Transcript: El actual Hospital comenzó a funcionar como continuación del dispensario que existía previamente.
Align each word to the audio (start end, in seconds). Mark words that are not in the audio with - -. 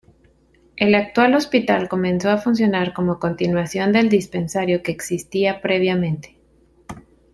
El 0.77 0.95
actual 0.95 1.35
Hospital 1.35 1.87
comenzó 1.87 2.31
a 2.31 2.39
funcionar 2.39 2.91
como 2.91 3.19
continuación 3.19 3.91
del 3.91 4.09
dispensario 4.09 4.81
que 4.81 4.91
existía 4.91 5.61
previamente. 5.61 6.39